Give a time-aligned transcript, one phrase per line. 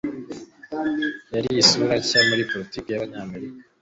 [1.33, 3.57] Yari isura nshya muri politiki y'Abanyamerika.